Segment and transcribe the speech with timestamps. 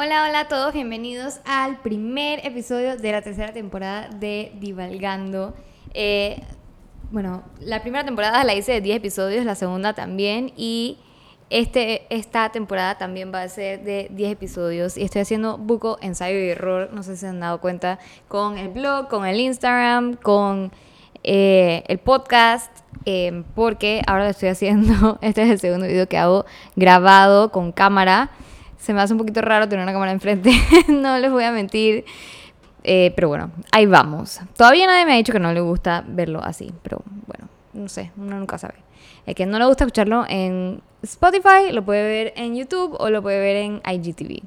[0.00, 5.56] Hola, hola a todos, bienvenidos al primer episodio de la tercera temporada de Divalgando.
[5.92, 6.40] Eh,
[7.10, 10.98] bueno, la primera temporada la hice de 10 episodios, la segunda también y
[11.50, 16.38] este, esta temporada también va a ser de 10 episodios y estoy haciendo buco ensayo
[16.38, 20.14] y error, no sé si se han dado cuenta, con el blog, con el Instagram,
[20.14, 20.70] con
[21.24, 22.70] eh, el podcast,
[23.04, 26.46] eh, porque ahora lo estoy haciendo, este es el segundo video que hago
[26.76, 28.30] grabado con cámara
[28.78, 30.52] se me hace un poquito raro tener una cámara enfrente,
[30.88, 32.04] no les voy a mentir.
[32.84, 34.40] Eh, pero bueno, ahí vamos.
[34.56, 38.12] Todavía nadie me ha dicho que no le gusta verlo así, pero bueno, no sé,
[38.16, 38.76] uno nunca sabe.
[39.26, 43.20] El que no le gusta escucharlo en Spotify, lo puede ver en YouTube o lo
[43.20, 44.42] puede ver en IGTV.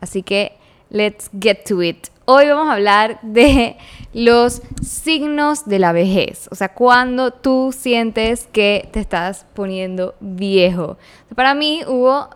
[0.00, 0.56] Así que,
[0.88, 2.08] let's get to it.
[2.24, 3.76] Hoy vamos a hablar de
[4.14, 10.98] los signos de la vejez, o sea, cuando tú sientes que te estás poniendo viejo.
[11.34, 12.30] Para mí hubo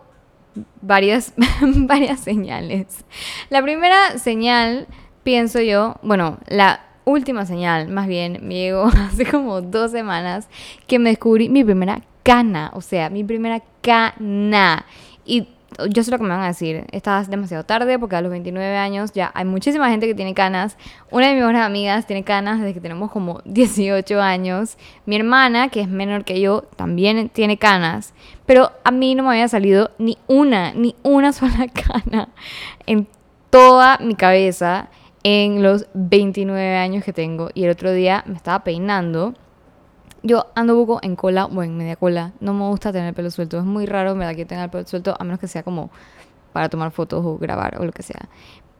[0.81, 3.05] varias, varias señales.
[3.49, 4.87] La primera señal,
[5.23, 10.49] pienso yo, bueno, la última señal, más bien, me llegó hace como dos semanas
[10.87, 14.85] que me descubrí mi primera cana, o sea, mi primera cana.
[15.25, 15.47] Y
[15.89, 18.77] yo sé lo que me van a decir, estás demasiado tarde porque a los 29
[18.77, 20.77] años ya hay muchísima gente que tiene canas.
[21.11, 24.77] Una de mis mejores amigas tiene canas desde que tenemos como 18 años.
[25.05, 28.13] Mi hermana, que es menor que yo, también tiene canas.
[28.45, 32.29] Pero a mí no me había salido ni una, ni una sola cana
[32.85, 33.07] en
[33.49, 34.89] toda mi cabeza
[35.23, 37.49] en los 29 años que tengo.
[37.53, 39.33] Y el otro día me estaba peinando
[40.27, 42.33] yo ando buco en cola o en media cola.
[42.39, 43.57] No me gusta tener el pelo suelto.
[43.57, 45.89] Es muy raro, me da que tenga el pelo suelto, a menos que sea como
[46.53, 48.29] para tomar fotos o grabar o lo que sea.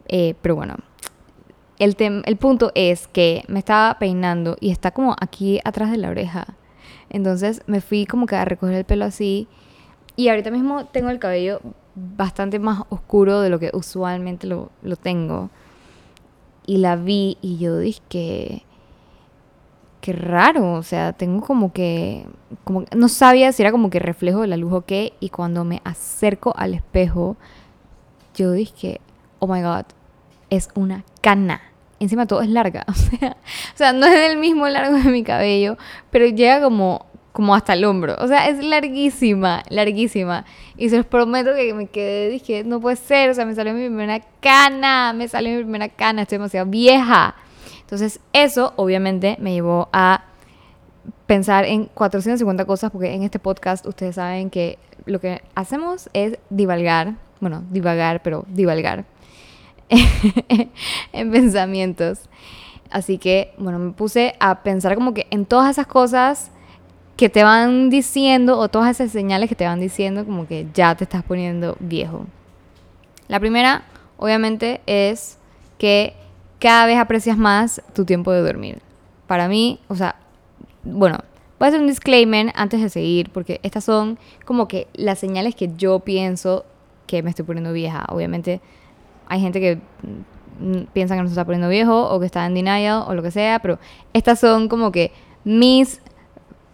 [0.08, 0.76] Eh, pero bueno,
[1.80, 1.96] el,
[2.26, 6.56] el punto es que me estaba peinando y está como aquí atrás de la oreja.
[7.10, 9.48] Entonces me fui como que a recoger el pelo así.
[10.16, 11.62] Y ahorita mismo tengo el cabello
[11.96, 15.50] bastante más oscuro de lo que usualmente lo, lo tengo.
[16.66, 18.64] Y la vi y yo dije que
[20.02, 22.26] qué raro, o sea, tengo como que,
[22.64, 25.64] como, no sabía si era como que reflejo de la luz o qué, y cuando
[25.64, 27.38] me acerco al espejo,
[28.36, 29.02] yo dije,
[29.40, 29.86] oh my god,
[30.50, 31.62] es una cana.
[32.00, 33.38] Encima todo es larga, o sea,
[33.74, 35.78] o sea, no es del mismo largo de mi cabello,
[36.12, 38.16] pero llega como, como hasta el hombro.
[38.20, 40.46] O sea, es larguísima, larguísima.
[40.78, 43.74] Y se los prometo que me quedé, dije, no puede ser, o sea, me salió
[43.74, 47.36] mi primera cana, me salió mi primera cana, estoy demasiado vieja.
[47.88, 50.26] Entonces eso obviamente me llevó a
[51.26, 56.38] pensar en 450 cosas porque en este podcast ustedes saben que lo que hacemos es
[56.50, 59.06] divalgar, bueno, divagar, pero divalgar
[61.14, 62.20] en pensamientos.
[62.90, 66.52] Así que, bueno, me puse a pensar como que en todas esas cosas
[67.16, 70.94] que te van diciendo o todas esas señales que te van diciendo como que ya
[70.96, 72.26] te estás poniendo viejo.
[73.30, 73.84] La primera,
[74.18, 75.38] obviamente, es
[75.78, 76.27] que
[76.60, 78.82] cada vez aprecias más tu tiempo de dormir.
[79.28, 80.16] Para mí, o sea,
[80.84, 81.18] bueno,
[81.60, 85.56] voy a hacer un disclaimer antes de seguir, porque estas son como que las señales
[85.56, 86.66] que yo pienso
[87.06, 88.06] que me estoy poniendo vieja.
[88.10, 88.62] Obviamente
[89.28, 92.54] hay gente que mm, piensa que no se está poniendo viejo o que está en
[92.54, 93.80] denial o lo que sea, pero
[94.14, 95.12] estas son como que
[95.44, 96.02] mis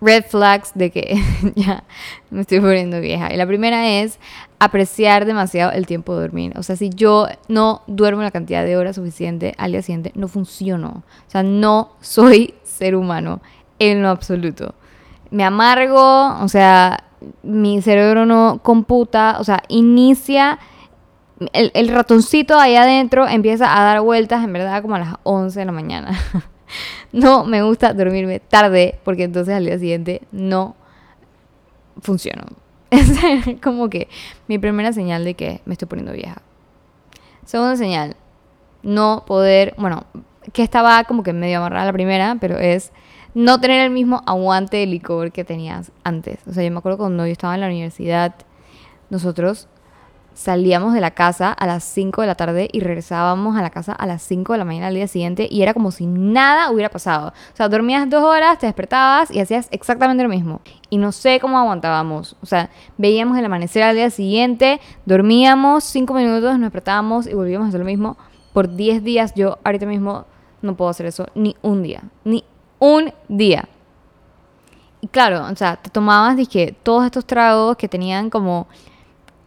[0.03, 1.21] red flags de que
[1.55, 1.83] ya
[2.29, 3.33] me estoy poniendo vieja.
[3.33, 4.19] Y la primera es
[4.59, 6.53] apreciar demasiado el tiempo de dormir.
[6.57, 10.27] O sea, si yo no duermo la cantidad de horas suficiente al día siguiente, no
[10.27, 11.03] funciono.
[11.27, 13.41] O sea, no soy ser humano
[13.79, 14.75] en lo absoluto.
[15.31, 17.05] Me amargo, o sea,
[17.41, 20.59] mi cerebro no computa, o sea, inicia...
[21.51, 25.59] El, el ratoncito ahí adentro empieza a dar vueltas en verdad como a las 11
[25.59, 26.17] de la mañana.
[27.11, 30.75] no me gusta dormirme tarde porque entonces al día siguiente no
[32.01, 32.43] funciono.
[32.91, 34.07] Es como que
[34.47, 36.41] mi primera señal de que me estoy poniendo vieja.
[37.45, 38.15] Segunda señal,
[38.83, 40.05] no poder, bueno,
[40.51, 42.91] que estaba como que medio amarrada la primera, pero es
[43.33, 46.39] no tener el mismo aguante de licor que tenías antes.
[46.47, 48.35] O sea, yo me acuerdo cuando yo estaba en la universidad,
[49.09, 49.67] nosotros
[50.33, 53.93] salíamos de la casa a las 5 de la tarde y regresábamos a la casa
[53.93, 56.89] a las 5 de la mañana al día siguiente y era como si nada hubiera
[56.89, 57.29] pasado.
[57.29, 60.61] O sea, dormías dos horas, te despertabas y hacías exactamente lo mismo.
[60.89, 62.35] Y no sé cómo aguantábamos.
[62.41, 67.65] O sea, veíamos el amanecer al día siguiente, dormíamos 5 minutos, nos despertábamos y volvíamos
[67.65, 68.17] a hacer lo mismo
[68.53, 69.33] por 10 días.
[69.35, 70.25] Yo ahorita mismo
[70.61, 72.03] no puedo hacer eso ni un día.
[72.23, 72.43] Ni
[72.79, 73.67] un día.
[75.01, 78.67] Y claro, o sea, te tomabas, dije, todos estos tragos que tenían como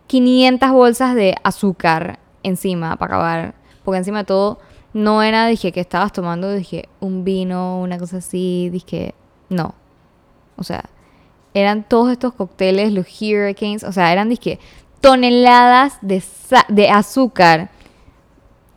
[0.06, 3.54] 500 bolsas de azúcar encima para acabar.
[3.84, 4.58] Porque encima de todo,
[4.92, 9.14] no era, dije, que estabas tomando, dije, un vino, una cosa así, dije,
[9.48, 9.74] no.
[10.56, 10.84] O sea,
[11.54, 14.58] eran todos estos cócteles, los Hurricanes, o sea, eran, dije,
[15.00, 16.22] toneladas de,
[16.68, 17.70] de azúcar.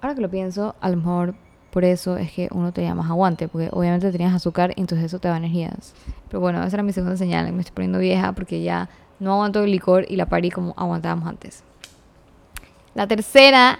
[0.01, 1.35] Ahora que lo pienso, a lo mejor
[1.71, 5.19] por eso es que uno tenía más aguante, porque obviamente tenías azúcar y entonces eso
[5.19, 5.93] te da energías.
[6.27, 9.63] Pero bueno, esa era mi segunda señal, me estoy poniendo vieja porque ya no aguanto
[9.63, 11.63] el licor y la parí como aguantábamos antes.
[12.95, 13.79] La tercera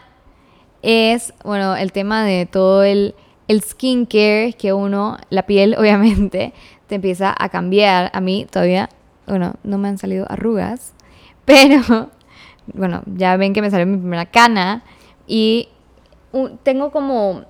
[0.82, 3.16] es, bueno, el tema de todo el,
[3.48, 6.54] el skincare que uno, la piel obviamente,
[6.88, 8.12] te empieza a cambiar.
[8.14, 8.90] A mí todavía,
[9.28, 10.94] bueno, no me han salido arrugas,
[11.46, 12.10] pero,
[12.74, 14.84] bueno, ya ven que me salió mi primera cana
[15.28, 15.70] y
[16.64, 17.44] tengo como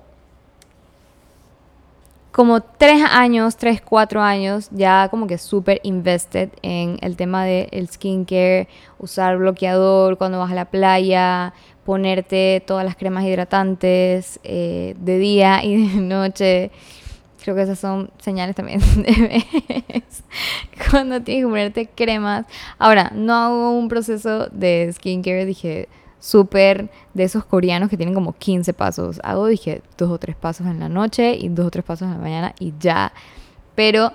[2.32, 7.88] como tres años, tres, cuatro años, ya como que súper invested en el tema del
[7.88, 8.68] skincare,
[8.98, 11.52] usar bloqueador cuando vas a la playa,
[11.84, 16.70] ponerte todas las cremas hidratantes eh, de día y de noche.
[17.42, 20.22] Creo que esas son señales también de vez.
[20.90, 22.46] Cuando tienes que ponerte cremas.
[22.78, 25.88] Ahora, no hago un proceso de skincare, dije,
[26.20, 29.20] súper de esos coreanos que tienen como 15 pasos.
[29.24, 32.14] Hago, dije, dos o tres pasos en la noche y dos o tres pasos en
[32.14, 33.12] la mañana y ya.
[33.74, 34.12] Pero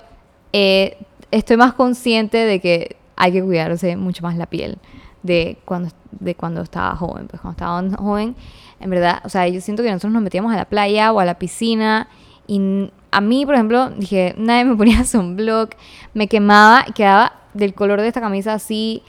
[0.52, 0.96] eh,
[1.30, 4.78] estoy más consciente de que hay que cuidarse mucho más la piel
[5.22, 7.26] de cuando, de cuando estaba joven.
[7.26, 8.36] Pues cuando estaba joven,
[8.80, 11.24] en verdad, o sea, yo siento que nosotros nos metíamos a la playa o a
[11.24, 12.08] la piscina
[12.46, 15.72] y a mí, por ejemplo, dije, nadie me ponía sunblock,
[16.14, 19.02] me quemaba quedaba del color de esta camisa así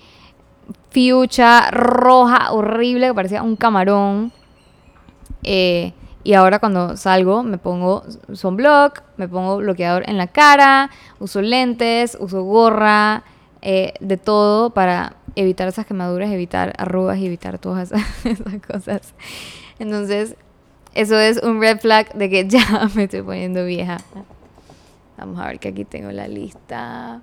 [0.90, 4.32] fiucha, roja, horrible, que parecía un camarón.
[5.44, 5.94] Eh,
[6.24, 8.04] y ahora cuando salgo me pongo
[8.34, 13.24] sunblock, me pongo bloqueador en la cara, uso lentes, uso gorra,
[13.62, 17.92] eh, de todo para evitar esas quemaduras, evitar arrugas y evitar todas
[18.26, 19.14] esas, cosas.
[19.80, 20.36] Entonces,
[20.94, 23.98] eso es un red flag de que ya me estoy poniendo vieja.
[25.18, 27.22] Vamos a ver que aquí tengo la lista.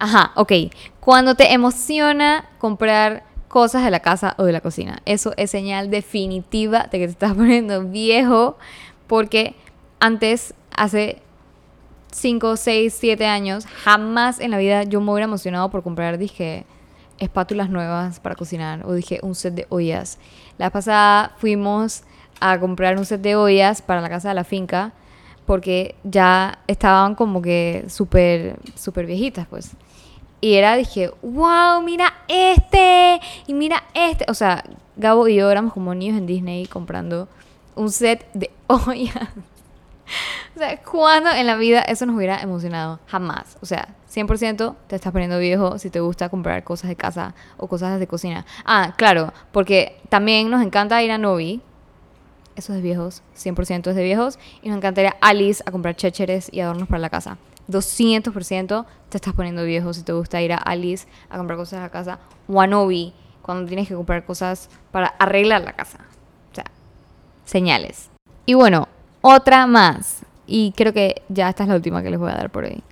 [0.00, 0.52] Ajá, ok.
[0.98, 5.02] Cuando te emociona comprar cosas de la casa o de la cocina.
[5.04, 8.56] Eso es señal definitiva de que te estás poniendo viejo
[9.06, 9.54] porque
[9.98, 11.20] antes, hace
[12.12, 16.64] 5, 6, 7 años, jamás en la vida yo me hubiera emocionado por comprar, dije,
[17.18, 20.18] espátulas nuevas para cocinar o dije, un set de ollas.
[20.56, 22.04] La pasada fuimos
[22.40, 24.92] a comprar un set de ollas para la casa de la finca
[25.46, 29.72] porque ya estaban como que súper, súper viejitas, pues.
[30.40, 34.24] Y era, dije, wow, mira este, y mira este.
[34.28, 34.64] O sea,
[34.96, 37.28] Gabo y yo éramos como niños en Disney comprando
[37.74, 39.28] un set de ollas.
[40.54, 43.00] o sea, ¿cuándo en la vida eso nos hubiera emocionado?
[43.06, 43.56] Jamás.
[43.60, 47.68] O sea, 100% te estás poniendo viejo si te gusta comprar cosas de casa o
[47.68, 48.44] cosas de cocina.
[48.64, 51.62] Ah, claro, porque también nos encanta ir a Novi.
[52.60, 54.38] Eso es de viejos, 100% es de viejos.
[54.60, 57.38] Y nos encantaría Alice a comprar chécheres y adornos para la casa.
[57.70, 61.82] 200% te estás poniendo viejo si te gusta ir a Alice a comprar cosas a
[61.84, 62.18] la casa
[62.48, 66.00] Novi cuando tienes que comprar cosas para arreglar la casa.
[66.52, 66.66] O sea,
[67.46, 68.10] señales.
[68.44, 68.88] Y bueno,
[69.22, 70.26] otra más.
[70.46, 72.82] Y creo que ya esta es la última que les voy a dar por hoy.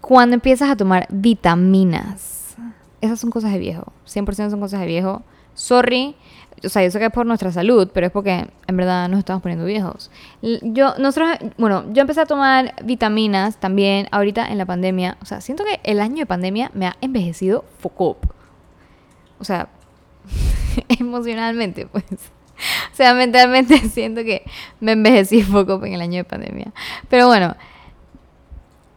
[0.00, 2.54] Cuando empiezas a tomar vitaminas.
[3.00, 3.92] Esas son cosas de viejo.
[4.06, 5.24] 100% son cosas de viejo.
[5.54, 6.14] Sorry,
[6.62, 9.18] o sea, yo sé que es por nuestra salud, pero es porque en verdad nos
[9.18, 10.10] estamos poniendo viejos.
[10.42, 15.16] Yo, nosotros, bueno, yo empecé a tomar vitaminas también ahorita en la pandemia.
[15.22, 18.18] O sea, siento que el año de pandemia me ha envejecido foco.
[19.38, 19.68] O sea,
[20.88, 22.04] emocionalmente, pues.
[22.92, 24.44] O sea, mentalmente siento que
[24.80, 26.72] me envejecí poco en el año de pandemia.
[27.08, 27.56] Pero bueno,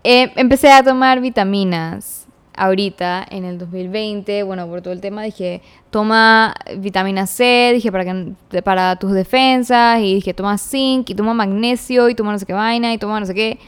[0.03, 2.23] eh, empecé a tomar vitaminas
[2.55, 8.05] ahorita en el 2020, bueno, por todo el tema, dije, toma vitamina C, dije, para,
[8.05, 12.45] que, para tus defensas, y dije, toma zinc, y toma magnesio, y toma no sé
[12.45, 13.60] qué vaina, y toma no sé qué.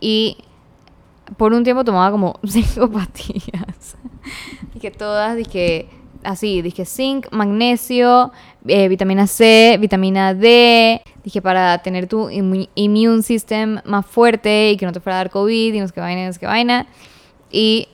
[0.00, 0.38] Y
[1.36, 3.96] por un tiempo tomaba como cinco pastillas.
[4.74, 5.88] dije, todas, dije,
[6.24, 8.32] así, dije, zinc, magnesio,
[8.66, 14.86] eh, vitamina C, vitamina D, dije, para tener tu immune system más fuerte y que
[14.86, 16.86] no te fuera a dar COVID, y no sé qué vaina, no sé qué vaina.
[17.50, 17.88] Y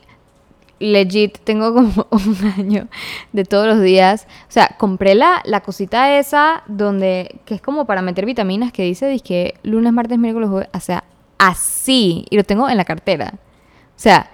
[0.82, 2.88] legit, tengo como un año
[3.32, 4.26] de todos los días.
[4.48, 8.82] O sea, compré la, la cosita esa donde, que es como para meter vitaminas, que
[8.82, 11.04] dice, dije, lunes, martes, miércoles, jueves, o sea,
[11.38, 12.26] así.
[12.30, 13.34] Y lo tengo en la cartera.
[13.34, 14.30] O sea,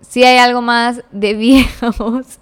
[0.00, 2.40] si hay algo más de viejos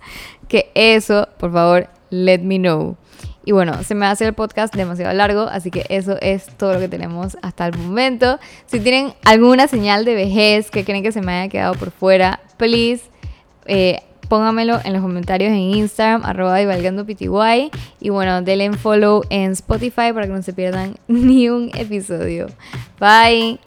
[0.49, 2.97] que eso, por favor, let me know.
[3.45, 6.81] Y bueno, se me hacer el podcast demasiado largo, así que eso es todo lo
[6.81, 8.39] que tenemos hasta el momento.
[8.67, 12.41] Si tienen alguna señal de vejez que creen que se me haya quedado por fuera,
[12.59, 13.05] please
[13.69, 16.57] eh, póngamelo en los comentarios en Instagram, arroba
[17.05, 17.29] pty.
[18.01, 22.49] Y bueno, denle follow en Spotify para que no se pierdan ni un episodio.
[22.99, 23.59] Bye.